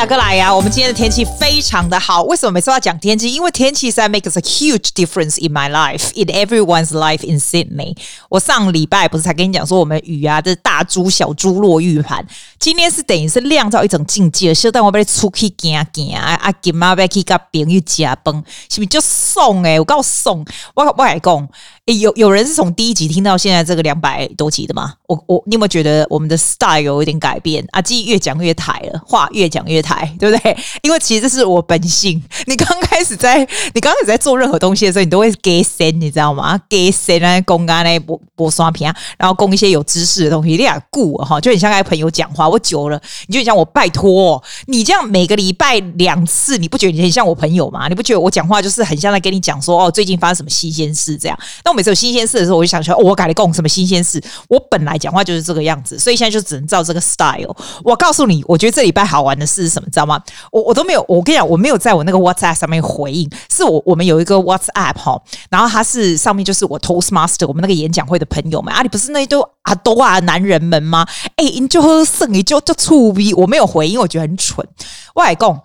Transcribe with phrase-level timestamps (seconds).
[0.00, 0.54] 亚哥来呀、啊！
[0.54, 2.22] 我们今天的天气非常的好。
[2.22, 3.30] 为什么每次要讲天气？
[3.30, 7.94] 因为天气在 makes a huge difference in my life, in everyone's life in Sydney。
[8.30, 12.26] 我上礼拜不是才跟你讲说我们雨啊，这大珠小珠落玉盘。
[12.58, 16.50] 今天是等于是亮到一种境界，小等我被出去行行啊啊！
[16.62, 18.34] 今妈要去跟朋友加班，
[18.70, 20.42] 是不是就送诶，我告送，
[20.74, 21.46] 我我来讲。
[21.86, 24.94] 有有人是从第一集听到现在这个两百多集的吗？
[25.08, 27.66] 我我你有没有觉得我们的 style 有一点改变？
[27.72, 30.56] 阿基越讲越台了，话越讲越台，对不对？
[30.82, 32.22] 因为其实这是我本性。
[32.46, 33.38] 你刚开始在
[33.74, 36.60] 你刚开始在做任何东西的时候，你都会给神，你知道吗？
[36.68, 42.48] 给神来公干来播播刷屏，然后供一些有知识的东西，你俩顾哈，就很像跟朋友讲话。
[42.48, 47.88] 我久了，你就很像我拜托你这样每个礼拜两次，你不觉得你很像我朋友吗？
[47.88, 51.38] 你不觉得我讲话就是很像在跟你讲说哦，最近发生什么新鲜事这样？
[51.70, 54.22] 我每次有新鲜事的时候，我就想说，我改了供什么新鲜事？
[54.48, 57.54] 我本来讲话就是这个样子，所以现在就只能照这个 style。
[57.84, 59.88] 我告诉你，我觉得这礼拜好玩的事是什么？
[59.90, 60.20] 知道吗？
[60.50, 71.06] 我我都没有，我跟你讲，我没有在我那个 WhatsApp 上面回应，是我我们有一个 WhatsApp 哈，然后它是上面就是我 Toastmaster 我们那个演讲会的朋友们啊，你不是那都啊都啊男人们吗？
[71.36, 74.66] 哎，你就喝剩，你就就醋逼，我没有回应，我觉得很蠢。
[75.14, 75.58] 外公。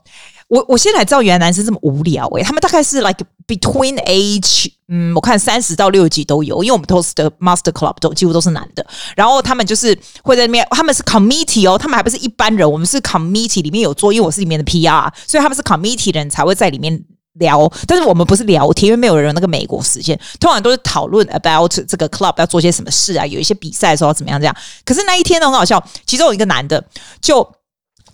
[0.48, 21.26] 我我现在才知道，原来男生这么无聊诶、他们大概是 like between age，嗯，我看三十到六十几都有，因为我们 Toast Master Club 都几乎都是男的，然后他们就是会在那边，他们是 committee 哦，他们还不是一般人，我们是 committee 里面有做，因为我是里面的 PR，所以他们是 committee 人才会在里面聊，但是我们不是聊天，因为没有人那个美国时间，通常都是讨论
[21.30, 26.86] about 这个 club 要做些什么事啊，有一些比赛的时候怎么样这样，可是那一天都很好笑，其中有一个男的
[27.20, 27.55] 就。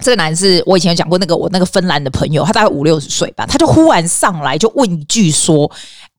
[0.01, 5.71] 这个男是我以前有讲过，那个我那个芬兰的朋友，他大概五六十岁吧，他就忽然上来就问一句说：“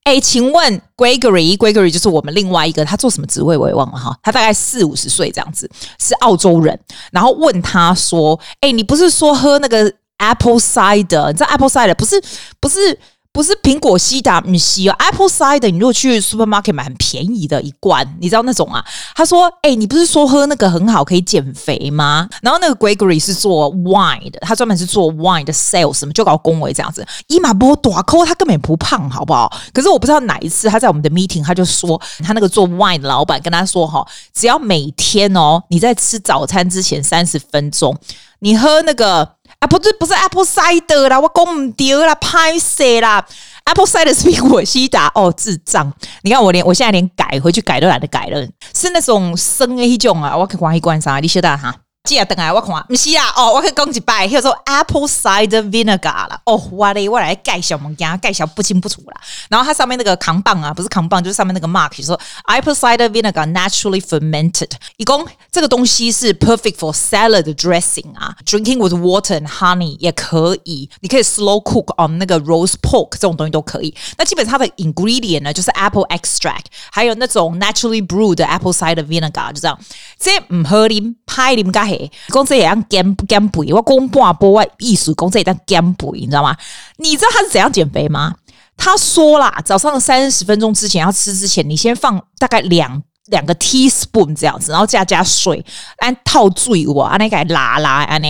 [0.04, 6.78] 哎，请问 Gregory，Gregory 就是我们另外一个，他做什么职位我也忘了哈，他大概四五十岁这样子，是澳洲人。
[7.10, 11.28] 然后问他说：‘哎，你不是说喝那个 Apple cider？
[11.28, 12.22] 你知道 Apple cider 不是
[12.60, 12.98] 不是？’
[13.32, 18.84] 不是苹果西打米西哦，Apple cider，你如果去 supermarket 买很便宜的一罐，你知道那种啊？
[19.14, 27.06] 他说：“哎、你不是说喝那个很好，可以减肥吗？”然后那个 Gregory 是做 wine 的，他专门是做 wine 的 sales，什么就搞恭维这样子。
[27.28, 29.50] 伊玛波大扣，他根本不胖，好不好？
[29.72, 37.96] 可是我不知道哪一次他在我们的 meeting，他就说他那个做 wine 的老板跟他说：“哈，只要每天哦，你在吃早餐之前三十分钟，
[38.40, 43.24] 你喝那个。”啊，不是不是 Apple cider 啦，我讲唔对啦，拍死啦
[43.64, 45.88] ，Apple cider 是苹果西达 哦，智障！
[46.22, 51.20] 你看我连我现在连改回去改都懒得改了，是那种生的一种啊，我可关一关啥？
[51.20, 51.72] 你晓得哈？
[52.04, 56.40] 记啊等下我看，不是啦哦，我可以讲一摆，叫做 apple cider vinegar 啦。
[56.44, 59.20] 哦，我嘞，我来介绍，我们家介绍不清不楚啦。
[59.48, 64.70] 然后它上面那个扛棒啊，不是扛棒，就是上面那个 mark，就说 apple cider vinegar naturally fermented。
[64.96, 70.90] 一共这个东西是 perfect for salad dressing 啊，drinking with water and honey 也可以。
[71.02, 73.94] 你可以 slow cook on 那个 roast pork 这种东西都可以。
[74.18, 79.78] 那基本上它的 ingredient 呢，就是 apple extract，还有那种 naturally brewed apple cider vinegar，就这样。
[80.18, 82.32] 这唔喝啉，拍啉咖。
[82.32, 86.56] 公司也要减减肥，我公半波我意思，公司也在减肥，你知道吗？
[86.98, 88.34] 你知道他是怎样减肥吗？
[88.76, 95.64] 他说啦，早上三十分钟之前要吃之前，你先放大概两两个 teaspoon 这样子，然后加加水，
[95.98, 98.28] 按套醉我，按那个拉拉，按呢。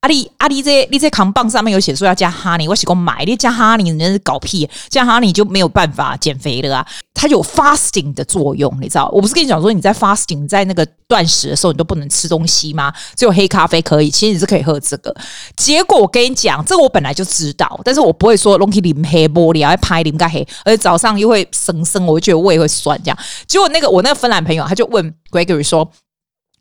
[0.00, 6.86] 阿里阿里这你这扛棒上面有写说要加 honey，我是讲买你加 honey，人家是搞屁，加 honey 就没有办法减肥了啊！
[7.24, 9.08] 它有 fasting 的作用，你知道？
[9.10, 12.92] 我不是跟你讲说你在 fasting 在那个断食的时候，你都不能吃东西吗？
[13.16, 15.14] 只有黑咖啡可以，其实你是可以喝这个。
[15.56, 23.18] 结果我跟你讲，这个我本来就知道，但是我不会说 long 饮黑玻璃，要拍饮个黑，而且早上又会生生，我就觉得胃会酸这样。
[23.46, 25.90] 结果那个我那个芬兰朋友他就问 Gregory 说。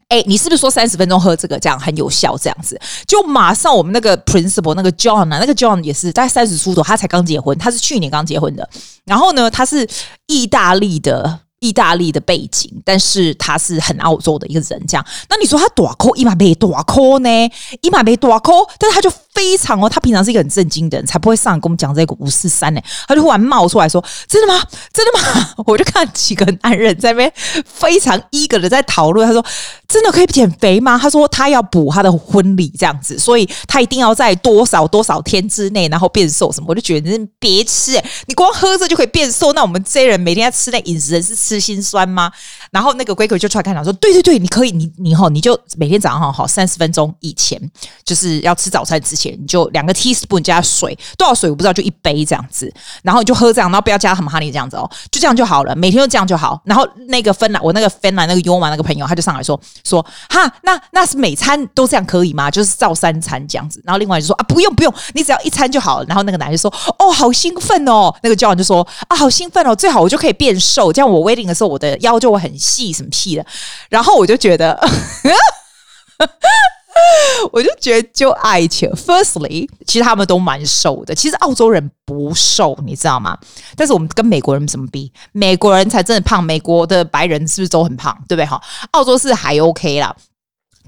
[0.10, 2.38] 哎、你是不是说三十分钟喝这个这样很有效？
[2.38, 8.68] 这样子就马上我们那个 principal 那个 John 啊，那个 John 也是大概三十出头，他才刚结婚，他是去年刚结婚的。
[9.06, 9.88] 然后呢，他是
[10.28, 11.40] 意大利的。
[11.64, 15.06] 意大利的背景，但是他是很澳洲的一个人，这样。
[15.30, 17.30] 那你说他多扣一码没大扣呢？
[17.80, 22.82] 一码没多扣，但是他就非常哦，他平常是一个很正经的人，才不会上来跟我们讲这个五四三呢。
[23.08, 24.62] 他就忽然冒出来说：“真的吗？
[24.94, 27.34] 真的吗？” 我就看几个男人在那边
[27.66, 29.28] 非常 eager 的在讨论。
[29.28, 29.44] 他说
[29.88, 39.52] ：“真的可以减肥吗？”他说：“他要补他的婚礼这样子，所以他一定要在多少多少天之内，然后变瘦什么。”我就觉得你别吃，你光喝着就可以变瘦。
[39.54, 41.64] 那我们这些人每天要吃那饮食是吃。
[41.64, 42.30] 心酸吗？
[42.72, 47.58] 然后那个龟壳就出来看他说：“对对对，你可以，你你好，你就每天早上好好三十分钟以前，
[48.04, 52.72] 就是要吃早餐之前。”钱，你就两个 teaspoon 加水，多少水我不知道，就一杯这样子，
[53.04, 56.62] 然后你就喝这样，然后不要加什么 honey 这样子哦，就这样就好了，每天都这样就好。
[56.66, 62.52] 然后那个芬兰，我那个芬兰那个优马那个朋友，他就上来说说哈，那那是每餐都这样可以吗？
[62.52, 63.82] 就是照三餐这样子。
[63.86, 66.06] 然后另外就说啊，不用不用，你只要一餐就好了。
[66.08, 73.46] 然后那个男的说哦，好兴奋哦，那个教练就说啊，好兴奋哦，最好我就可以变瘦，这样我 waiting 的时候我的腰就会很细，什么屁的。
[73.90, 74.80] 然后我就觉得。
[77.52, 81.16] 我就觉得就爱情，Firstly，其实他们都蛮瘦的。
[81.16, 83.38] 其实澳洲人不瘦，你知道吗？
[83.76, 85.12] 但是我们跟美国人怎么比？
[85.32, 86.44] 美国人才真的胖。
[86.44, 88.16] 美国的白人是不是都很胖？
[88.28, 88.46] 对不对？
[88.46, 88.62] 哈，
[88.92, 90.16] 澳洲是还 OK 啦。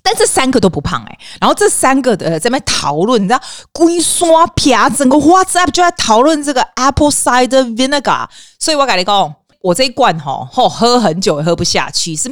[0.04, 3.42] 但这三个都不胖哎、然后这三个的在那讨论，你知道，
[3.72, 8.28] 龟刷皮整个 WhatsApp 就在讨论这个 Apple cider vinegar。
[8.60, 9.36] 所以我跟你讲。
[9.66, 12.30] 我这一罐吼，吼喝很久也喝不下去，是，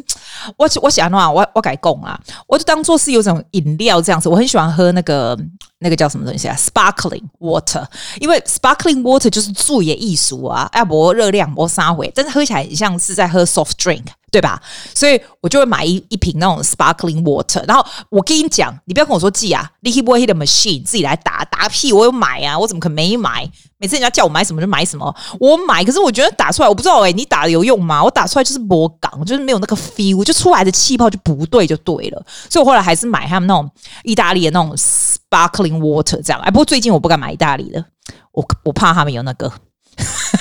[0.55, 4.29] 我我想的话，我我改供啊，我就当做是有种饮料这样子。
[4.29, 5.35] 我很喜欢喝那个
[5.79, 7.83] 那个叫什么东西啊，sparkling water，
[8.19, 14.03] 因为 sparkling water 就是注也艺术啊，要博热量，博沙回，但是喝起来很像是在喝 soft drink。
[14.33, 14.59] 对吧？
[14.95, 17.63] 所以我就会买一一瓶那种 sparkling water。
[17.67, 21.93] 然后我跟你讲，你不要跟我说寄啊，你可以不会 hit the machine 自己来打打屁。
[21.93, 23.47] 我有买啊，我怎么可能没买？
[23.83, 25.83] 每次人家叫我买什么就买什么，我买。
[25.83, 28.01] 可是我觉得打出来，我不知道哎、欸，你打的有用吗？
[28.01, 32.25] 我打出来就是魔港，就是没有那个 feel，就出来的气泡就不对，就对了。
[32.49, 33.69] 所以我后来还是买他们那种
[34.03, 36.39] 意大利的那种 sparkling water 这样。
[36.39, 37.83] 哎，不过最近我不敢买意大利的，
[38.31, 39.51] 我我怕他们有那个。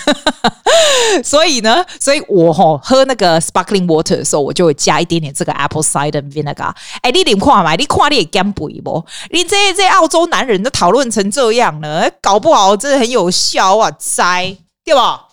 [1.23, 6.73] 所以呢，所以我吼喝那个 sparkling water 的时候，我就会加一点点这个 apple cider vinegar。
[7.03, 7.75] 哎，你点看嘛？
[7.75, 9.05] 你看你也减肥不？
[9.31, 13.91] 你这这澳洲男人都讨论成这样了，搞不好真的很有效啊！
[13.99, 15.29] 摘对吧？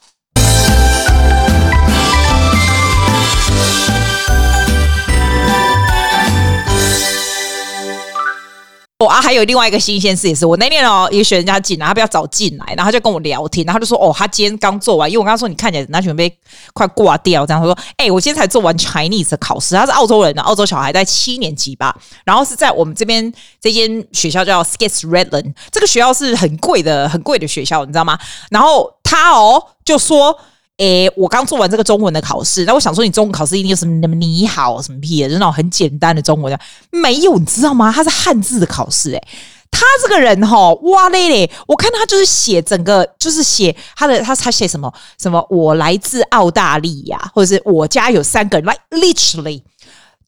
[9.01, 16.37] 哦啊，还有另外一个新鲜事也是，我那天哦也选人家进来，他不要早进来，然后他就跟我聊天，然后就说哦，他今天刚做完，因为我刚刚说你看起来那准备
[16.73, 23.31] 快挂掉，这样他说，哎、我今天才做完 Chinese 的考试，他是澳洲人的，澳洲小孩在七年级吧，然后是在我们这边
[23.61, 28.19] 这间学校叫 Skits Redland，这个学校是很贵的，很贵的学校，你知道吗？
[28.51, 30.37] 然后他哦就说。
[30.79, 36.57] 诶，我刚做完这个中文的考试，那我想说，你中文考试一定有什么你好什么屁的，就是那种很简单的中文的，
[36.89, 37.91] 没有，你知道吗？
[37.91, 39.21] 他是汉字的考试，诶，
[39.69, 44.91] 他这个人哈，哇嘞嘞，我看他就是写整个，就是写他的，他他写什么
[45.21, 49.61] 什么，我来自澳大利亚，或者是我家有三个人，like literally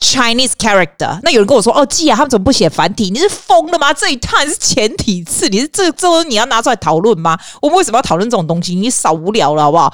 [0.01, 1.17] Chinese character。
[1.23, 3.09] 那有人跟我说，哦，季啊，他们怎么不写繁体？
[3.09, 3.93] 你是疯了吗？
[3.93, 7.39] 这一趟是简体字，你是这这你要拿出来讨论吗？
[7.61, 8.75] 我们为什么要讨论这种东西？
[8.75, 9.93] 你少无聊了，好不好？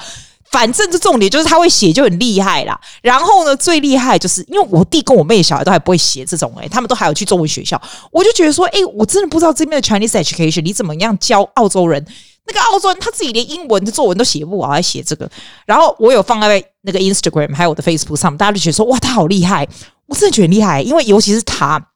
[0.50, 2.80] 反正这重点就是他会写就很厉害啦。
[3.02, 7.80] 然后呢，最厉害就是因为我弟跟我妹小孩都还不会写这种诶、他们都还有去中文学校。
[8.12, 12.06] 我就觉得说，诶，我真的不知道这边的 Chinese education 你怎么样教澳洲人？
[12.50, 15.30] 那个澳洲人他自己连英文的作文都写不好，还写这个。
[15.66, 19.68] 然后我有放在那个 Instagram 还有我的 Facebook 上，大家就觉得说，哇，他好厉害！
[20.06, 21.90] 我真的觉得厉害，因为尤其是他，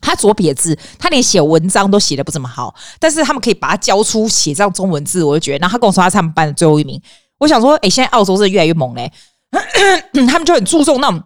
[0.00, 5.58] 他左撇子，他连写文章都写得不怎么好，但是他们可以把他教出写这样中文字，我就觉得。
[5.58, 7.02] 然后他跟我说他是他们班的最后一名。
[7.38, 9.10] 我想说，哎，现在澳洲是越来越猛嘞，
[10.26, 11.22] 他们就很注重那种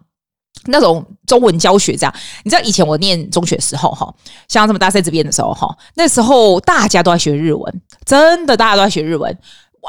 [0.65, 1.95] 那种中文教学。
[1.95, 2.13] 这样，
[2.43, 4.13] 你知道以前我念中学的时候，哈，
[4.47, 9.37] 像这么大在这边的时候，哈，那时候大家都在学日文，真的大家都在学日文，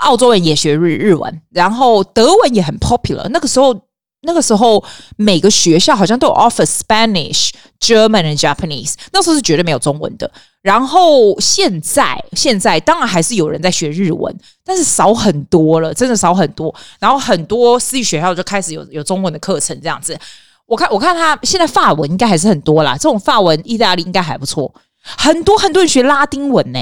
[0.03, 3.28] 澳洲人也学日日文，然后德文也很 popular。
[3.28, 3.78] 那个时候。
[4.26, 4.83] 那个时候，
[5.19, 8.95] 每个学校好像都有 offer Spanish、German and Japanese。
[9.12, 10.33] 那时候是绝对没有中文的。
[10.64, 16.75] 然后现在，现在当然还是有人在学日文，但是少很多了，真的少很多。
[16.99, 20.18] 然后很多私立学校就开始有有中文的课程这样子。
[20.64, 22.94] 我看，我看他现在法文应该还是很多啦。
[22.94, 24.75] 这种法文、意大利应该还不错。
[25.02, 26.78] 很多很多人学拉丁文呢，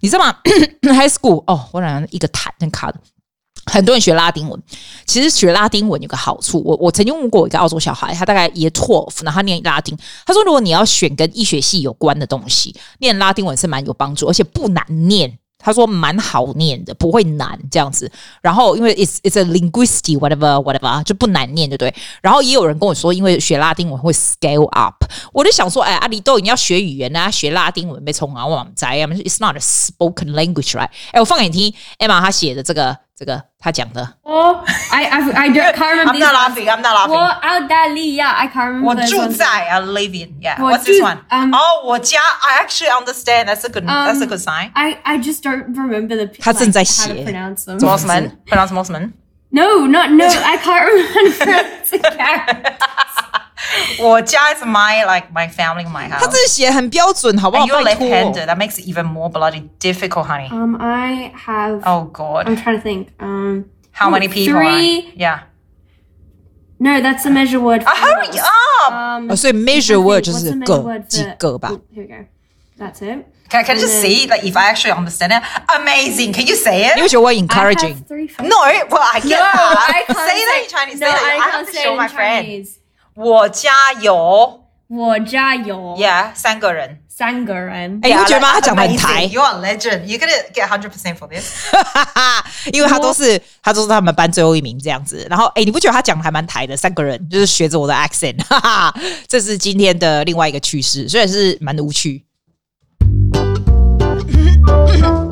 [0.00, 0.36] 你知道吗？
[0.84, 3.00] High school 哦，我两一个弹很卡的。
[3.66, 4.62] 很多人学拉丁文，
[5.06, 6.62] 其实学拉丁文有个好处。
[6.64, 9.96] 我我曾经问过一个澳洲小孩，他大概也 twelve，然后他念拉丁。
[10.26, 15.38] 他说，如果你要选跟医学系有关的东西，念拉丁文是蛮有帮助，而且不难念。
[15.56, 18.10] 他说蛮好念的，不会难这样子。
[18.42, 21.94] 然后因为 it's it's a linguistic whatever whatever 就不难念，对不对？
[22.20, 25.02] 然后也有人跟我说，因为学拉丁文会 scale up。
[25.32, 30.90] 我就想说，哎，阿里都你要学语言啊，学拉丁文没从啊，我们在啊，it's not a spoken language right？
[31.12, 33.03] 哎，我放给你听，Emma 她写的这个。
[33.15, 34.01] 这个他讲的。
[34.23, 36.13] 哦，I I I can't remember.
[36.13, 36.65] I'm not laughing.
[36.67, 37.13] I'm not laughing.
[37.13, 38.85] 我澳大利亚，I can't remember.
[38.85, 40.39] 我住在，I live in.
[40.41, 40.57] Yeah.
[40.57, 41.17] What's this one?
[41.29, 42.19] Oh, 我家。
[42.41, 43.45] I actually understand.
[43.47, 43.85] That's a good.
[43.85, 44.71] That's a good sign.
[44.73, 46.27] I I just don't remember the.
[46.39, 47.11] 他正在写。
[47.25, 47.79] pronounce them.
[47.79, 48.13] 什么什么？
[48.45, 48.99] pronounce 什么什么？
[49.51, 50.25] No, not no.
[50.25, 52.75] I can't remember the characters.
[53.99, 56.19] 我家 is my like my family my house。
[56.19, 57.65] 他这写很标准，好不好？
[57.65, 58.45] And you're 拜托 left-handed.
[58.47, 60.49] That makes it even more bloody difficult, honey.
[60.49, 61.81] Um, I have.
[61.85, 62.47] oh God.
[62.47, 63.07] I'm trying to think.
[63.19, 64.53] Um, How oh, many people?
[64.59, 64.99] Three.
[64.99, 65.13] Are?
[65.15, 65.39] Yeah.
[66.79, 67.83] No, that's the measure word.
[67.83, 68.39] For Oh, hurry us.
[68.39, 68.93] up!
[68.93, 71.69] Um, 哦，所以 measure I think- word what's 就是 the measure 个 word 几 for- 个吧
[71.73, 72.25] Oh, here we go.
[72.77, 73.25] That's it.
[73.49, 75.41] Can, can I just And see like if I actually understand it?
[75.75, 76.31] Amazing.
[76.33, 77.01] Can you say 你 it?
[77.01, 78.47] 会觉得我I encouraging have three friends.
[78.47, 78.55] No.
[78.89, 79.89] Well, I get No, that.
[79.89, 80.99] I can't say that in Chinese.
[81.01, 81.23] No, say that.
[81.25, 82.67] I I have can't to say show it my in friend.
[83.16, 86.98] 我家有我家有 Yeah 三个人。
[87.08, 88.00] 三个人。
[88.02, 88.54] 哎，你不觉得吗？
[88.54, 88.98] 他讲的很 amazing.
[89.00, 90.04] 台，You're legend.
[90.04, 91.54] You're gonna get hundred percent for this.
[92.72, 95.24] 因为他都是他都是他们班最后一名这样子。
[95.30, 96.76] 然后，哎，你不觉得他讲的还蛮台的？
[96.76, 98.92] 三个人就是学着我的 accent，哈哈，
[99.28, 102.24] 这是今天的另外一个趣事，虽然是蛮无趣。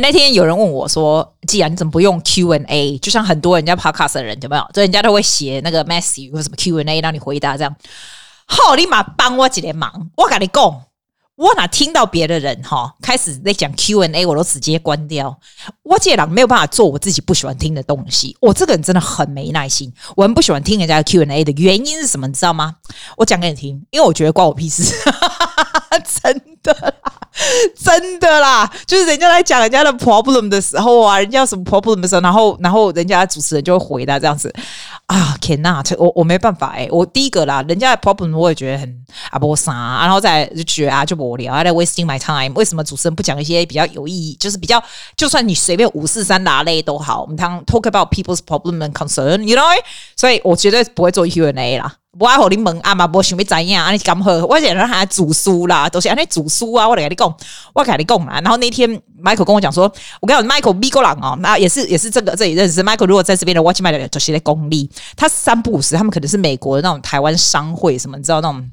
[0.00, 2.98] 那天有人问我说：“既然你怎么不用 Q&A？
[2.98, 4.68] 就像很多人家 podcast 的人有没有？
[4.72, 7.74] 就人家都会写那个 message 或什么 Q&A 让你回答这样。
[8.46, 10.82] 好，你妈帮我几连忙，我跟你讲，
[11.36, 15.38] 我哪听到别的人哈开始在讲 Q&A，我都直接关掉。
[15.82, 18.36] 我这人没有办法做我自己不喜欢听的东西。
[18.40, 22.26] 我这个人真的很没耐心，我很不喜欢听人家的 Q&A 的原因是什么？
[22.26, 22.76] 你知道吗？
[23.16, 24.94] 我讲给你听，因为我觉得关我屁事，
[26.22, 26.92] 真的啦。”
[27.76, 34.50] 真的啦，就是人家在讲人家的 problem 的时候啊，人家有什么 problem 的时候，然后然后人家主持人就会回答这样子
[35.04, 44.82] 啊，cannot，我我没办法哎、我第一个啦，人家的 problem 我也觉得很啊不啥，然后再就觉得啊就无聊，啊在 wasting my time，为什么主持人不讲一些比较有意义，就是比较
[45.14, 49.62] 就算你随便五四三拿类都好，我们当 talk about people's problem and concern，you know，
[50.16, 51.96] 所以我绝对不会做 Q&A 啦。
[52.18, 57.36] 我爱和你问啊嘛，无想要知影，安尼咁好，我想让他煮书啦，都、就是安尼煮书啊，我来跟你讲，
[57.74, 58.40] 我跟你讲啦。
[58.42, 58.88] 然后那天
[59.22, 59.84] Michael 跟我讲说，
[60.20, 63.06] 我跟你讲 Michael 美国人哦，那也是也是这个这里认识 Michael。
[63.06, 68.70] 如果在这边的 Watch My 的就是在公立，他三不五时，他们可能是美国的那种台湾商会什么，你知道那种。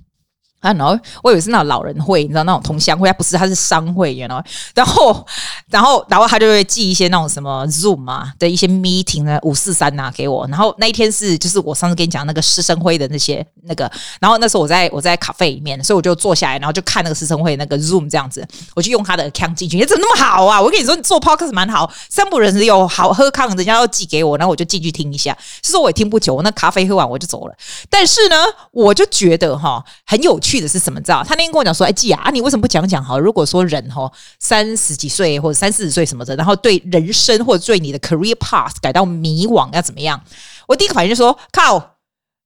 [0.63, 0.97] 啊，no！
[1.21, 4.41] 我以为是那种老人会，你知道那种同乡会，他不是，他是商会，you know？
[4.73, 5.25] 然后，
[5.69, 10.47] 然后，然后他就会寄一些那种什么 Zoom 啊的一些 meeting 呢，五四三啊给我。
[10.47, 13.91] 然后那一天是就是我上次跟你讲那个师生会的那些那个，
[14.21, 20.61] 然后那时候我在我在咖啡里面，所以我就坐下来，然后就看那个师生会那个 Zoom 这样子，我就用他的 account 进去，你怎么那么好啊？
[20.61, 25.37] 我跟你说，你做 podcast 蛮好，三不人有好喝康，人家要寄给我，然后我就进去听一下。
[25.61, 27.55] 是说我也听不久，我那咖啡喝完我就走了。
[27.89, 28.35] 但是呢，
[28.71, 30.99] 我就觉得哈很有趣的是什么？
[31.01, 31.23] 知道？
[31.23, 33.19] 他那天跟我讲说：“哎，季啊，你为什么不讲讲好？
[33.19, 40.21] 如果说人哈三十几岁或者三四十岁什么的，然后对人生或者对你的 career path 感到迷惘，要怎么样？”
[40.67, 41.95] 我第一个反应就说：“靠，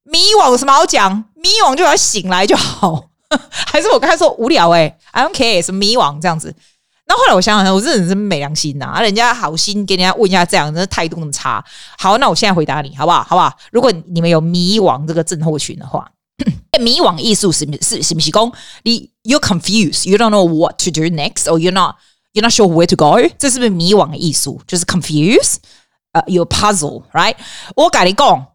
[0.04, 1.26] 迷惘有什么好讲？
[1.36, 3.10] 迷惘就要醒来就好。
[3.52, 6.54] 还是我刚才说无聊、欸？，I don't care，什么迷惘这样子。
[7.08, 9.02] 那后来我想想，我这人真没良心呐、啊！
[9.02, 11.64] 人家好心给人家问一下，这样，那态度那么差。
[11.98, 13.24] 好，那我现在回答你，好不好？
[13.24, 13.54] 好不好？
[13.72, 16.10] 如果你们有迷惘这个症候群的话。”
[16.80, 18.52] 迷惘艺术是是是不是讲
[18.84, 21.96] 你 you confused, you don't know what to do next, or you're not
[22.34, 23.18] you're not sure where to go？
[23.40, 24.60] 这是不是迷惘的艺术？
[24.68, 25.56] 就是 confused，
[26.12, 27.36] 呃、uh,，your puzzle，right？
[27.76, 28.48] 我跟你讲，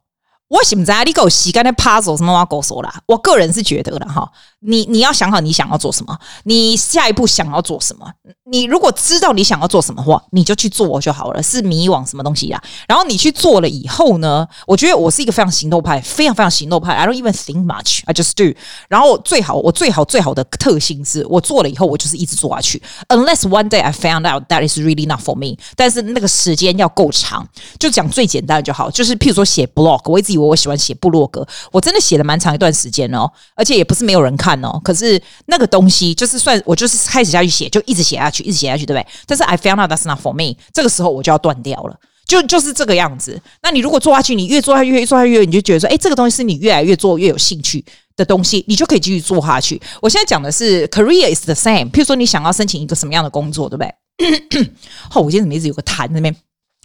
[0.46, 3.02] 我现在你给我时间的 puzzle 什么话告诉我啦。
[3.06, 4.30] 我个人是觉得啦，哈，
[4.64, 8.06] 你你要想好你想要做什么，你下一步想要做什么。
[8.44, 11.42] 你如果知道你想要做什么话，你就去做就好了。
[11.42, 12.62] 是迷惘什么东西呀？
[12.86, 16.92] 然后你去做了以后呢，我觉得我是一个非常行动派，非常非常行动派。
[16.92, 18.56] I don't even think much, I just do。
[18.88, 22.82] 然后最好，我最好最好的特性是我做了以后，我就是一直做下去。
[23.08, 27.48] Unless one day I found out that is really not for me，但是那个时间要够长。
[27.78, 34.80] 就讲最简单的就好，就是譬如说写 blog，我一直以为我喜欢写部落格，我真的写了蛮长一段时间哦，而且也不是没有人看哦。
[34.82, 38.42] 可是那个东西就是算我就是开始下去写，就一直写下去。
[38.42, 39.06] 一直写下去，对不对？
[39.26, 40.56] 但是 I found out that's not for me。
[40.72, 43.40] 这个时候我就要断掉了，就就是这个样子。
[43.62, 47.84] 那你如果做下去，你越做下去，越做下去，越你就觉得说，哎，这个东西是你越来越做越有兴趣
[48.16, 49.80] 的东西，你就可以继续做下去。
[50.00, 51.90] 我现在讲的是 career is the same。
[51.90, 53.94] 譬如说，你想要申请一个什么样的工作，对不对？
[55.14, 56.34] 哦，我今天怎么一直有个痰那边？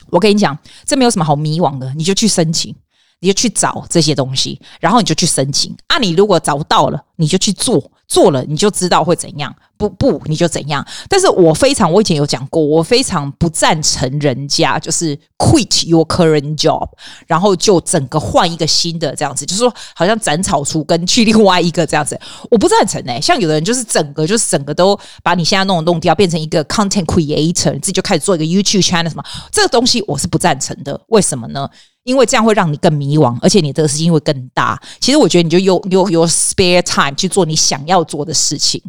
[0.09, 2.73] 我跟你讲，这没有什么好迷惘的，你就去申请，
[3.19, 5.75] 你就去找这些东西，然后你就去申请。
[5.87, 9.55] 啊，你如果找不到了，你就去做，做了你就知道会怎样。
[9.77, 10.83] 不不，你就怎样？
[11.07, 16.89] 但是我非常，我以前有讲过，我非常不赞成人家就是 quit your current job，
[17.27, 22.19] 然后就整个换一个新的这样子，就是说好像斩草除根去另外一个这样子，
[22.49, 30.99] 我不赞成哎、像有的人就是整个就是整个都把你现在弄弄掉，变成一个 content creator，自己就开始做一个 YouTube channel 什么，这个东西我是不赞成的。
[31.09, 31.69] 为什么呢？
[32.07, 34.81] 因为这样会让你更迷惘，而且你的事情会更大。
[35.01, 38.81] 其实我觉得你就有有有 spare time 去做你想要做的事情。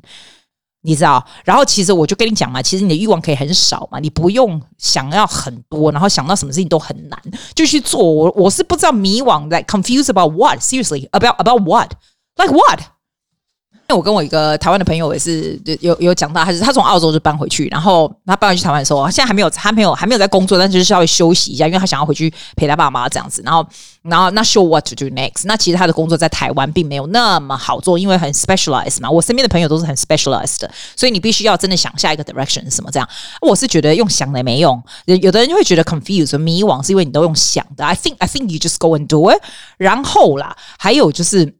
[0.82, 1.22] 你知道？
[1.44, 7.20] 然后其实我就跟你讲嘛，其实你的欲望可以很少嘛，你不用想要很多，然后想到什么事情都很难，
[7.52, 8.00] 就去做。
[8.00, 10.60] 我我是不知道迷惘，like confused about what?
[10.60, 11.90] Seriously, about about what?
[12.36, 12.80] Like what?
[13.90, 23.40] 因为我跟我一个台湾的朋友也是有有讲到，他是他从澳洲就搬回去，然后他搬回去台湾的时候，现在还没有还没有还没有在工作，但就是稍微休息一下，因为他想要回去陪他爸妈这样子。
[23.46, 23.66] 然后
[24.02, 25.44] 然后那 show what to do next？
[25.46, 29.10] 那其实他的工作在台湾并没有那么好做，因为很 specialized 嘛。
[29.10, 33.08] 我身边的朋友都是很 specialized 的，所以你必须要真的想下一个 direction 是什么这样。
[33.40, 37.86] 我是觉得用想的也没用，有的人就会觉得 confused 迷惘，是因为你都用想的。
[37.86, 39.40] I think I think you just go and do it。
[39.78, 41.54] 然后啦，还有就是。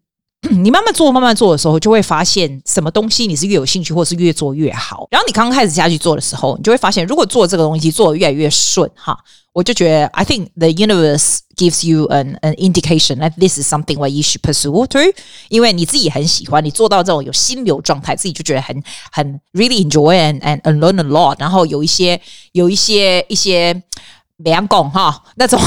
[0.50, 5.07] 你慢慢做，慢慢做的时候，就会发现什么东西你是越有兴趣，或是越做越好。
[5.11, 9.17] 然后你刚开始下去做的时候，你就会发现，如果做这个东西做得越来越顺，哈，
[9.52, 14.40] 我就觉得，I think the universe gives you an an indication that this is something where you should
[14.40, 15.14] pursue 对。
[15.49, 21.37] 因为你自己很喜欢，你做到这种有心流状态，自己就觉得很很 really enjoy and and learn a lot。
[21.38, 22.21] 然后有一些
[22.52, 23.83] 有一些一些。
[24.38, 25.60] 两讲哈，那种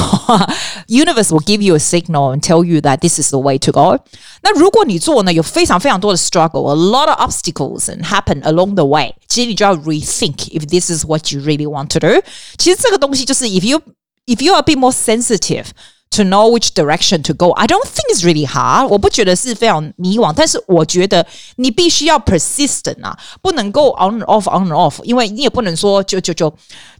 [0.87, 3.71] universe will give you a signal and tell you that this is the way to
[3.71, 3.97] go。
[4.41, 11.39] 那如果你做呢，有非常非常多的 struggle，a lot of obstacles and happen along the way，其实你就要 rethink if this is what you
[11.41, 12.21] really want to do。
[12.57, 13.81] 其实这个东西就是 if you
[14.25, 15.67] if you are a bit more sensitive。
[16.11, 18.87] To know which direction to go, I don't think it's really hard.
[18.87, 21.23] 我不觉得是非常迷惘，但是我觉得
[21.57, 26.51] 你必须要 persistent 啊，不能够 on and off on and off，因为你也不能说九九九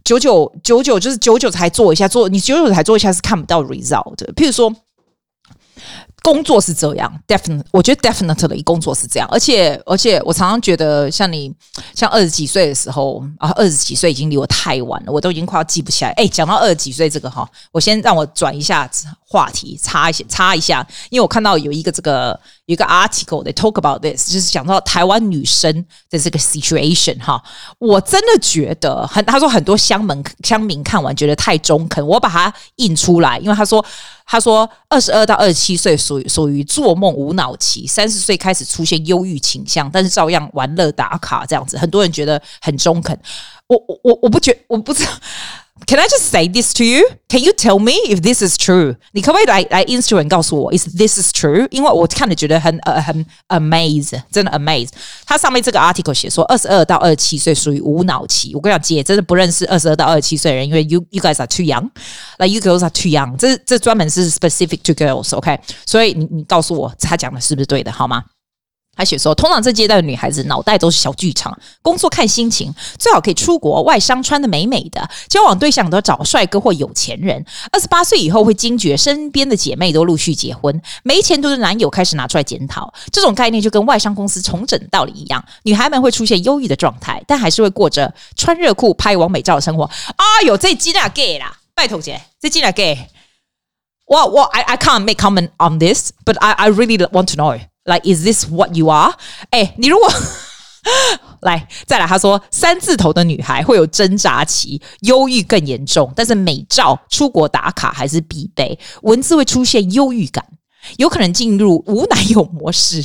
[0.04, 4.32] 九九九九就是九九才做一下做，你九九才做一下是看不到 result 的。
[4.34, 4.72] 譬如说。
[6.23, 11.53] 工作是这样，definite，我觉得 definitely 工作是这样，而且而且我常常觉得，像你
[11.93, 16.11] 像二十几岁的时候啊，二十几岁已经离我太晚了，我都已经快要记不起来。
[16.11, 27.43] 哎，讲到二十几岁这个哈，我先让我转一下子话题，插一下插一下，因为我看到有一个这个有一个 article，they talk about this，就是讲到台湾女生的这个 situation 哈，
[27.79, 33.83] 我真的觉得很，他说很多乡民乡民看完觉得太中肯，我把它印出来，因为他说。
[34.25, 43.15] 他说，二十二到二十七岁属于属于做梦无脑期，三十岁开始出现忧郁倾向，但是照样玩乐打卡这样子，很多人觉得很中肯。
[43.67, 45.11] 我我我我不觉，我不知道。
[45.86, 47.08] Can I just say this to you?
[47.28, 48.96] Can you tell me if this is true?
[49.12, 51.68] 你可不可以来来 Instagram 告诉我，is this is true？
[51.70, 54.90] 因为我看了觉得很呃很 amazed，真的 amazed。
[55.24, 58.54] 它上面这个 article 写说，二十二到二十七岁属于无脑期。
[58.56, 63.56] 我跟你讲，姐真的不认识二十二到二十七岁的人，因为 you you guys are too young，like you girls are too young 这。
[63.56, 65.60] 这这专门是 specific to girls，OK？、Okay?
[65.86, 68.24] 所以你你告诉我，他讲的是不是对的，好吗？
[68.95, 77.43] 他写说，通常这阶段的女孩子脑袋都是小剧场，工作看心情，最好可以出国外商穿得美美的，交往对象都找帅哥或有钱人。
[77.71, 82.93] 二十八岁以后会惊觉身边的姐妹都陆续结婚，没前途的男友开始拿出来检讨。
[83.11, 89.83] 这种概念就跟外商公司重整道理一样，女孩们会出现忧郁的状态，但还是会过着穿热裤拍完美照的生活。
[89.85, 91.57] 啊哟，这真的 gay 啦！
[91.73, 93.09] 拜托姐，这真的 gay。
[94.05, 97.59] 我我 I I can't make comment on this, but I I really want to know.
[97.85, 99.13] Like, is this what you are？
[99.49, 100.09] 哎，你如果
[101.41, 108.77] 来再来，他说三字头的女孩会有挣扎期，忧郁更严重，但是美照出国打卡还是必备。
[109.01, 110.45] 文字会出现忧郁感，
[110.97, 113.03] 有可能进入无男友模式，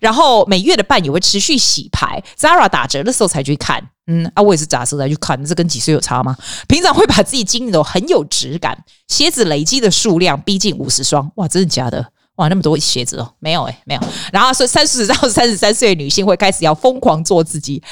[0.00, 2.22] 然后每月的伴也会持续洗牌。
[2.38, 6.36] Zara 打折的时候才去看，嗯啊，我也是打折才去看，这跟几岁有差吗？
[6.68, 12.12] 平常会把自己经营的很有质感，鞋子累积的数量逼近五十双，哇，真的假的？
[12.40, 14.00] 哇，那么多鞋子哦，没有诶、欸，没有。
[14.32, 17.82] 然后说三十到三十三岁女性会开始要疯狂做自己，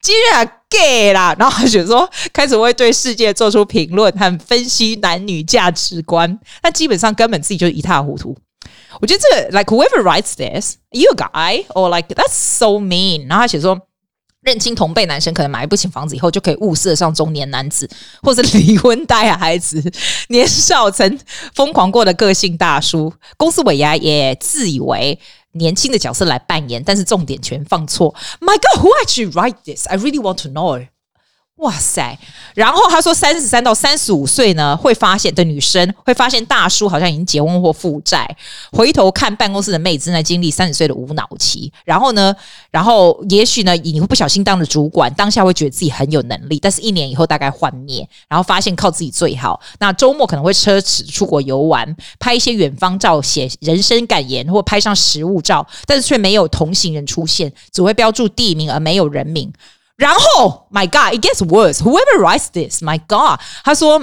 [0.00, 1.36] 竟然 gay 啦。
[1.38, 8.34] 然后她就说开始会对世界做出评论和分析男女价值观，但基本上根本自己就一塌糊涂。
[9.02, 13.28] 我觉得这个 like whoever writes this，you a guy or like that's so mean。
[13.28, 13.78] 然后他写说。
[14.42, 17.88] 认清同辈男生可能买不起房子以后，就可以物色上中年男子，
[18.22, 19.82] 或者离婚带孩子。
[20.28, 21.18] 年少曾
[21.54, 25.18] 疯狂过的个性大叔，公司尾牙也自以为
[25.52, 28.14] 年轻的角色来扮演，但是重点全放错。
[28.40, 29.86] My God, who actually write this?
[29.86, 30.86] I really want to know.
[31.60, 32.18] 哇塞！
[32.54, 38.26] 然后他说，三十三到三十五岁呢，会发现的女生会发现大叔好像已经结婚或负债，
[38.72, 41.70] 回头看办公室的妹子正在经历三十岁的无脑期。
[41.84, 42.34] 然后呢，
[42.70, 49.60] 然后也许呢，你会不小心当了主管，当下会觉得自己很有能力，但是一年以后大概幻灭，然后发现靠自己最好。
[49.78, 59.52] 那周末可能会奢侈出国游玩，拍一些远方照，写人生感言或拍上实物照，但是却没有同行人出现，只会标注地名而没有人名。
[60.00, 61.82] 然后，My God, it gets worse.
[61.82, 64.02] Whoever writes this, My God，他说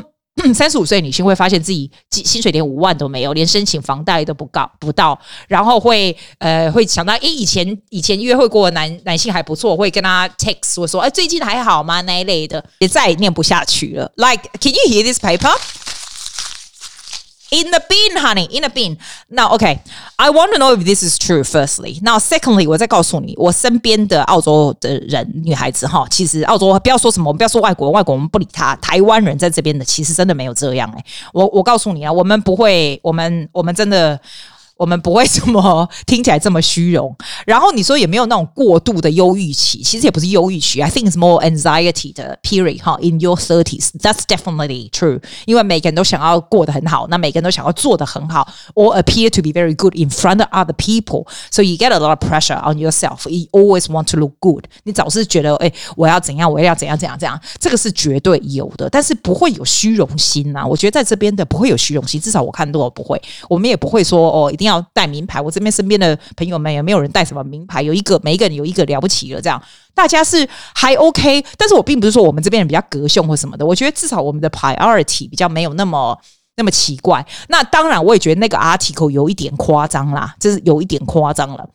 [0.53, 12.01] 三十五岁女性会发现自己薪水连五万都没有，连申请房贷都不高不到，然后会呃会想到，诶，以前以前约会过的男男性还不错，会跟他 text 我说，哎，最近还好吗？
[12.01, 14.11] 那一类的，也再也念不下去了。
[14.17, 15.51] Like, can you hear this paper?
[17.49, 18.97] In the bin, honey, in the bin.
[19.29, 19.79] Now, okay,
[20.17, 21.43] I want to know if this is true.
[21.43, 28.75] Firstly, now, secondly，我再告诉你，我身边的澳洲的人，女孩子哈，其实澳洲不要说什么，我们不要说外国人，外国人我们不理他。
[28.77, 31.05] 台湾人在这边的，其实真的没有这样哎、欸。
[31.31, 34.19] 我我告诉你啊，我们不会，我们我们真的。
[34.77, 42.97] 我们不会这么听起来这么虚荣，然后你说也没有那种过度的忧郁期，其实也不是忧郁期，I think it's more anxiety 的 period 哈。
[43.01, 45.19] In your thirties, that's definitely true。
[45.45, 51.25] 因为每个人都想要过得很好，那每个人都想要做得很好，or appear to be very good in front of other people.
[51.49, 53.27] So you get a lot of pressure on yourself.
[53.27, 54.65] You always want to look good.
[54.83, 63.19] 你总是觉得，哎，我要怎样，我要怎样，怎样，怎样，这个是绝对有的，但是不会有虚荣心呐、我觉得在这边的不会有虚荣心，至少我看到不会。
[63.49, 64.66] 我们也不会说哦，一定。
[64.67, 69.61] 要带名牌，我这边身边的朋友们也没有人带什么名牌，有一个每一个人有一个了不起了，这样
[69.95, 71.43] 大家是还 OK。
[71.57, 76.17] 但是我并不是说我们这边人比较格凶或什么的，我觉得至少我们的 priority 比较没有那么
[76.57, 77.25] 那么奇怪。
[77.47, 81.69] 那当然，我也觉得那个 article 有一点夸张啦，就是有一点夸张了。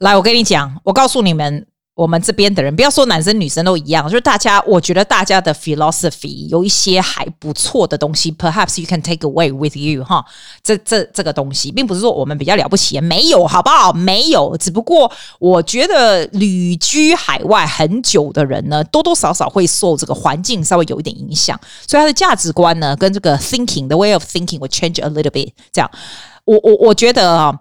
[0.00, 1.66] 来，我跟你讲，我告诉你们。
[1.94, 10.24] 我们这边的人，不要说男生女生都一样，就是大家，我觉得大家的 philosophy 有一些还不错的东西，perhaps you can take away with you 哈。
[10.62, 13.92] 这这这个东西，并不是说我们比较了不起，没有，好不好？
[13.92, 25.52] 没有，只不过我觉得旅居海外很久的人呢，多多少少会受这个环境稍微有一点影响，所以他的价值观呢，跟这个 thinking the way of thinking 会 change a little bit。
[25.70, 25.90] 这样，
[26.46, 27.60] 我我我觉得啊。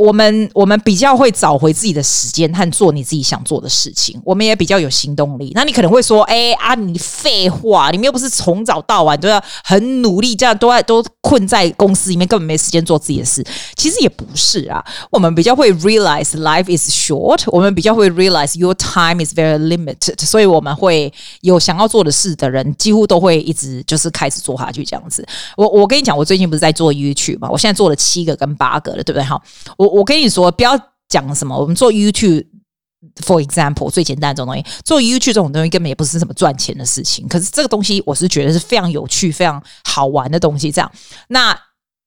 [0.00, 5.52] 我们我们比较会找回自己的时间和做你自己想做的事情，我们也比较有行动力。
[5.54, 13.44] 那你可能会说：“哎啊，你废话，你们又不是从早到晚都要很努力，这样都在都困在公司里面，根本没时间做自己的事。”
[13.76, 25.26] 其实也不是啊，我们比较会 realize life is short，我们比较会 realize your time is very limited，所以我们会有想要做的事的人，几乎都会一直就是开始做下去这样子。
[25.58, 29.22] 我我跟你讲，我最近不是在做 YouTube 嘛，我现在做了七个跟八个了，对不对？
[29.22, 29.38] 哈，
[29.76, 29.89] 我。
[29.90, 31.58] 我跟你说，不要讲什么。
[31.58, 37.26] 我们做 YouTube，for example，最简单这种东西，做 YouTube 这种东西根本也不是什么赚钱的事情。
[37.28, 40.70] 可是这个东西，我是觉得是非常有趣、非常好玩的东西。
[40.70, 40.92] 这样，
[41.28, 41.58] 那。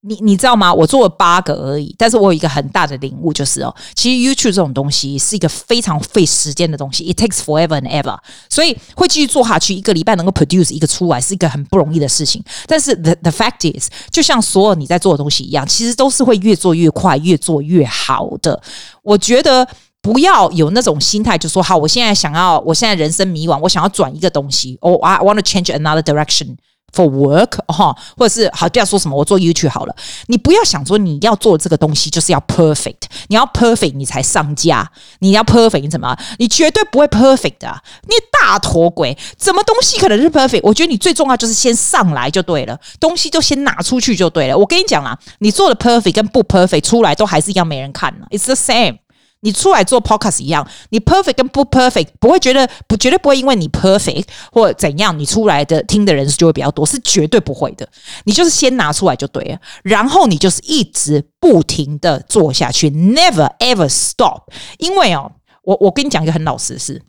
[0.05, 0.73] 你你知道吗？
[0.73, 8.17] 我做了八个而已，但是我有一个很大的领悟，就是哦，其实 YouTube 这种东西是一个非常费时间的东西，it takes forever and ever，
[8.49, 12.43] 所以会继续做下去，一个礼拜能够 produce 一个出来是一个很不容易的事情。
[12.67, 18.61] 但是 the the fact is，就像所有你在做的东西一样，其实都是会越做越快，越做越好的。
[19.03, 19.65] 我觉得
[20.01, 26.57] 不要有那种心态，就说好，我现在想要，我现在人生迷惘，我想要转一个东西，or I want to change another direction。
[26.93, 29.95] For work 哈，或者是好，不要说什么，我做 YouTube 好了。
[30.27, 36.15] 你不要想说你要做这个东西就是要 perfect，你要 perfect 你才上架，你要 perfect 你怎么？
[36.37, 40.61] 你绝对不会 perfect 的，你大头鬼，怎么东西可能是 perfect？
[40.61, 44.57] 我觉得你最重要就是先上来就对了，东西就先拿出去就对了。
[44.57, 49.02] 我跟你讲啦，你做的 perfect 跟不 perfect 出来都还是一样没人看呢，It's the same。
[49.43, 57.87] 你出来做 podcast 一样，你 perfect 跟不 perfect 不会觉得不绝对不会因为你 perfect 或怎样，你出来的听的人数就会比较多，是绝对不会的。
[58.23, 64.43] 你就是先拿出来就对了，然后你就是一直不停的做下去，never ever stop。
[64.79, 65.31] 因为哦，
[65.63, 67.01] 我我跟你讲一个很老实的事。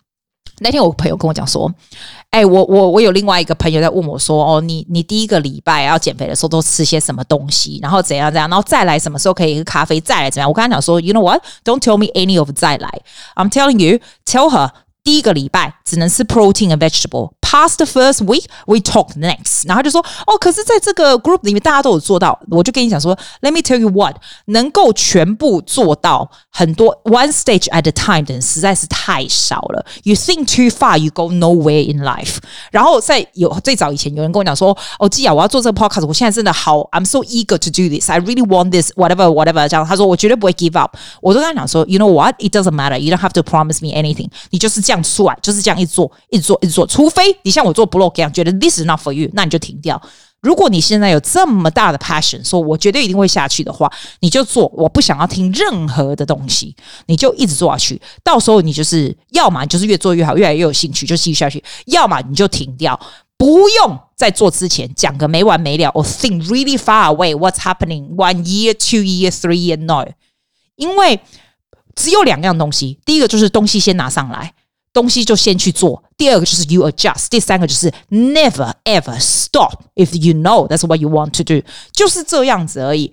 [0.61, 1.73] 那天我朋友跟我讲说，
[2.31, 10.49] 哎、我我我有另外一个朋友在问我说，哦，你你第一个礼拜要减肥的时候都吃些什么东西，然后怎样怎样，然后再来什么时候可以咖啡，再来怎样？
[10.49, 11.43] 我跟他讲说，You know what?
[11.65, 12.91] Don't tell me any of 再来。
[13.37, 14.71] I'm telling you, tell her
[15.03, 17.33] 第一个礼拜只能吃 protein and vegetable。
[17.54, 19.66] Past the first week, we talk next。
[19.66, 29.84] 然后他就说，哦，可是在这个 group 里面大家都有做到，我就跟你讲说，Let me tell you what，能够全部做到很多 one stage at a time 的人实在是太少了。
[30.04, 32.38] You think too far, you go nowhere in life。
[32.70, 39.68] 然后在有最早以前有人跟我讲说，哦，基亚，我要做这个 podcast，我现在真的好，I'm so eager to do this, I really want this, whatever, whatever。
[39.68, 40.96] 这样他说我绝对不会 give up。
[41.20, 42.36] 我都跟他讲说，You know what?
[42.38, 43.00] It doesn't matter.
[43.00, 44.30] You don't have to promise me anything。
[44.52, 47.36] 你就是这样出来，就是这样一做，一做，一做，除非。
[47.45, 50.03] 你像我做 blog 一样，觉得 this is not for you，那你就停掉。
[50.41, 54.71] 如果你现在有这么大的 passion，说我绝对一定会下去的话，你就做。
[54.77, 56.77] 我不想要听任何的东西，
[57.07, 58.01] 你就一直做下去。
[58.23, 62.99] 到时候你就是，要么就是越做越好，越来越有兴趣，就继续下去；要么你就停掉，
[63.39, 65.91] 不用在做之前讲个没完没了。
[65.95, 70.07] 我 think really far away what's happening one year, two year, three year, no。
[70.77, 71.21] 因为
[71.95, 74.53] 只有两样东西，第一个就是东西先拿上来。
[74.95, 76.03] 东西就先去做。
[76.17, 81.61] 第二个就是 you adjust，第三个就是 never ever stop if you know that's what you want to do，
[81.93, 83.13] 就是这样子而已，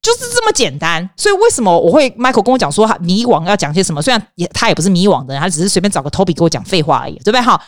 [0.00, 1.10] 就是这么简单。
[1.16, 4.00] 所以为什么我会 Michael 跟我讲说他迷惘要讲些什么？
[4.00, 7.40] 虽然也他也不是迷惘的人，他只是随便找个 Toby 给我讲废话而已，对不对？
[7.40, 7.60] 哈。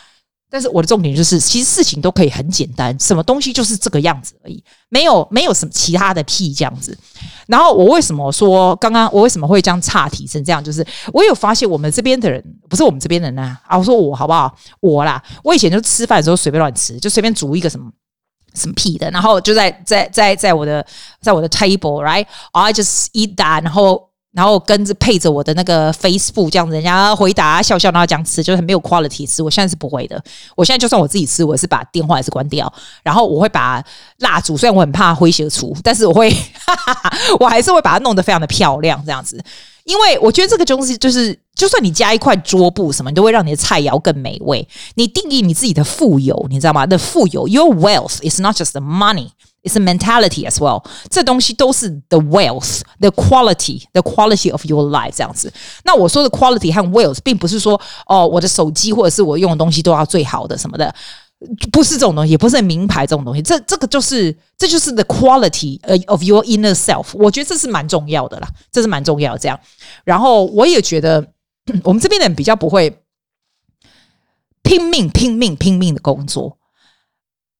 [0.49, 6.97] 但是我的重点就是，其实事情都可以很简单，什么东西就是这个样子而已，没有没有什么其他的屁这样子。
[7.47, 10.63] 然后我为什么说刚刚我为什么会这样岔题成这样？
[10.63, 14.55] 就是我有发现我们这边的人不是我们这边人呢啊，我说我好不好？
[14.79, 17.91] 我啦，我以前就吃饭的时候随便乱吃，就随便煮一个什么
[18.53, 20.85] 什么屁的，然后就在在在在我的
[21.21, 24.06] 在我的 table，right？I just eat that，然后。
[24.37, 29.41] 然后跟着配着我的那个 Facebook 这样子，人家回答笑笑，然后这样吃，就是很没有 quality 吃。
[29.41, 30.23] 我现在是不会的，
[30.55, 32.71] 我现在就算我自己吃，我也是把电话也是关掉，
[33.01, 33.83] 然后我会把
[34.19, 39.43] 蜡烛，虽然我很怕灰蛇出，但是我会，哈哈哈，我还是会把它弄得非常的漂亮这样子，
[39.85, 44.67] 因为我觉得这个东西就是，就算你加一块桌布什么，你都会让你的菜肴更美味。
[44.93, 46.85] 你定义你自己的富有，你知道吗？
[46.85, 49.29] 的富有，your wealth is not just the money。
[49.63, 55.51] It's a mentality as well，这东西都是 the wealth，the quality，the quality of your life 这样子。
[55.83, 60.93] 那我说的 quality 和 wealth，并不是说哦，我的手机或者是我用的东西都要最好的什么的，
[61.69, 63.41] 不是这种东西，也不是名牌这种东西。
[63.41, 67.07] 这这个就是，这就是 the quality of your inner self。
[67.15, 69.37] 我觉得这是蛮重要的啦，这是蛮重要。
[69.37, 69.59] 这样，
[70.05, 71.33] 然后我也觉得
[71.83, 73.01] 我们这边的人比较不会
[74.61, 76.56] 拼命、拼命、拼命的工作。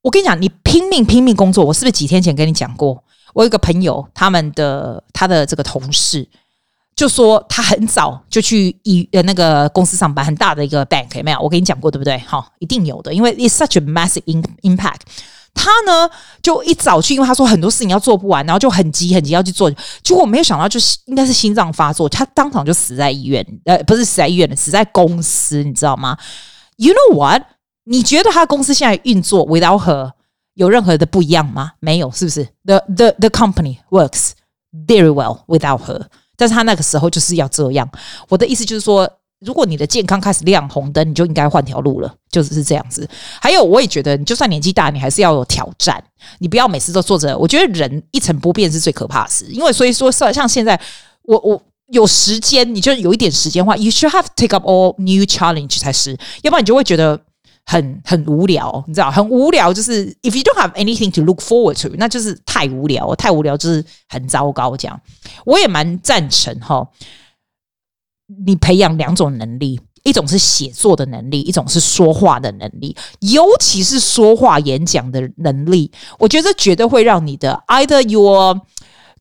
[0.01, 3.03] 我跟你讲，你拼命拼命工作，我是不是几天前跟你讲过？
[3.33, 6.27] 我有个朋友，他们的他的这个同事
[6.95, 11.39] 就说，他很早就去一呃那个公司上班，很大的一个 bank 有没有？
[11.39, 12.17] 我跟你讲过对不对？
[12.19, 14.23] 好，一定有的，因为 it's such a massive
[14.63, 15.01] impact。
[15.53, 16.09] 他呢
[16.41, 19.69] 就一早去，因为他说很多事情要做不完，然后就很急很急要去做，
[20.03, 26.17] 结果我没有想到，就是应该是心脏发作，他当场就死在医院，呃，不是死在医院，死在公司，你知道吗
[26.77, 27.41] ？You know what？
[27.89, 30.11] 你觉得他公司现在运作 without her
[30.55, 31.71] 有任何的不一样吗？
[31.79, 34.31] 没有，是不是？The the the company works
[34.87, 36.01] very well without her。
[36.35, 37.89] 但是他那个时候就是要这样。
[38.27, 43.07] 我的意思就是说，如果你的健康开始亮红灯，你就应该换条路了，就是是这样子。
[43.41, 46.03] 还有，我也觉得，你就算年纪大，你还是要有挑战。
[46.39, 47.37] 你不要每次都做着。
[47.37, 49.45] 我觉得人一成不变是最可怕的事。
[49.45, 50.79] 因为所以说，像像现在，
[51.23, 57.19] 我我有时间，你就有一点时间的话，you should have take up all new challenge 才是，要不然你就会觉得。
[57.69, 59.73] 很很无聊，你知道，很无聊。
[59.73, 64.75] 就是 if you don't have anything to look forward to，那就是太无聊，太无聊就是很糟糕。
[64.77, 64.97] 这样，
[65.45, 66.87] 我也蛮赞成哈。
[68.45, 78.61] 你培养两种能力，一种是写作的能力，一种是说话的能力，尤其是说话演讲的能力，我觉得绝对会让你的 either your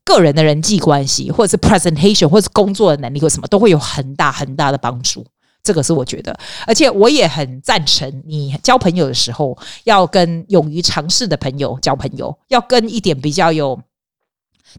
[0.05, 5.25] 个人的人际关系，或者是 presentation，或是工作的能力，或什么，都会有很大很大的帮助。
[5.67, 6.33] 这个是我觉得，
[6.65, 13.77] 而且我也很赞成你交朋友的时候要跟勇于尝试的朋友交朋友，要跟一点比较有。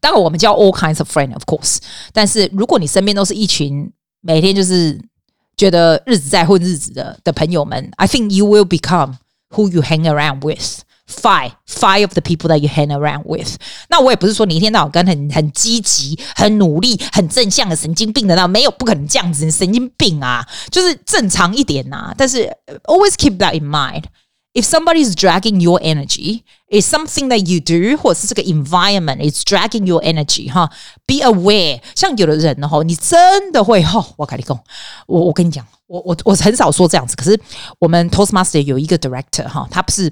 [0.00, 1.76] 当然，我们叫 all kinds of friend of course，
[2.14, 4.98] 但是如果你身边都是一群每天就是
[5.58, 9.16] 觉得日子在混日子的的朋友们，I think you will become
[9.50, 10.80] who you hang around with。
[11.07, 13.57] Five, five of the people that you hang around with。
[13.89, 22.15] 那我也不是说你一天到晚跟很很积极、很努力、很正向的神经病的那没有，不可能这样子，神经病啊，就是正常一点呐、啊。
[22.17, 22.49] 但是
[22.85, 24.05] always keep that in mind.
[24.53, 30.01] If somebody is dragging your energy, is something that you do，或者是这个 environment is dragging your
[30.01, 30.71] energy，哈，
[31.05, 31.81] be aware。
[31.95, 34.57] 像有的人呢，哈，你真的会哈，我跟你讲，
[35.07, 37.37] 我我跟你讲，我我我很少说这样子，可是
[37.79, 40.09] 我们 Toastmaster 有一个 director 哈，他不是。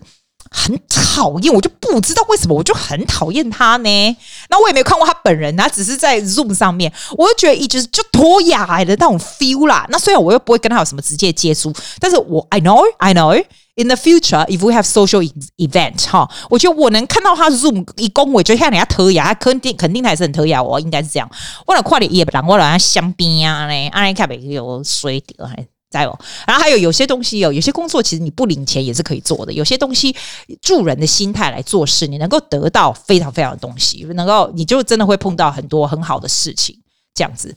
[0.51, 4.17] 很讨厌，我就不知道为什么，我就很讨厌他呢。
[4.49, 9.87] 那我也没有看过他本人，他只是在 Zoom 上面，我就觉得一直就脱牙的那种 feel 啦。
[9.91, 13.35] 那虽然我又不会跟他有什么直接接触，但是我 I know I know
[13.77, 15.23] in the future if we have social
[15.57, 21.31] event 哈，我觉得我能看到他 Zoom 一公，我觉得像人家脱牙，他肯定肯定还是很脱牙，我应该是这样。
[21.67, 25.47] 我来快点也不然我让香槟啊嘞，阿来看没有水掉
[25.88, 26.18] 在哦！
[26.46, 29.53] 然后还有有些东西有，有些工作其实你不领钱也是可以做的。
[29.53, 30.14] 有些东西
[30.61, 36.77] 助人的心态来做事，你能够得到非常非常的东西，能够你就真的会碰到很多很好的事情，
[37.14, 37.57] 这样子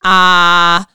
[0.00, 0.86] 啊。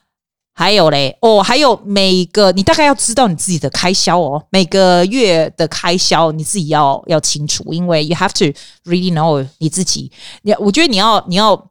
[0.54, 8.46] 还有嘞，哦，还有每个你大概要知道你自己的开销哦，每个月的开销你自己要要清楚，因为 you have to
[8.88, 10.10] really know 你自己。
[10.42, 11.70] 你我觉得你要你要。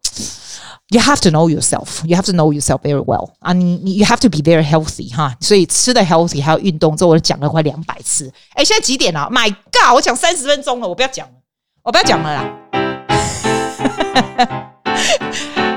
[0.89, 2.02] You have to know yourself.
[2.06, 3.32] You have to know yourself very well.
[3.39, 5.36] 啊，你你 You have to be very healthy 哈。
[5.41, 8.32] 所以吃的 healthy 还有运动，这我讲了快两百次。
[8.54, 11.34] 哎，现在几点了？My God，我讲三十分钟了，我不要讲了，
[11.84, 12.45] 我不要讲了啦。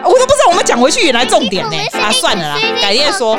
[0.05, 1.77] 我都不知道我们讲讲回去原来重点呢。
[2.01, 3.37] 啊，算了啦，改天说。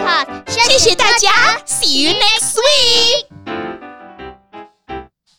[0.48, 1.30] 谢谢大家
[1.66, 3.71] ，See you next week。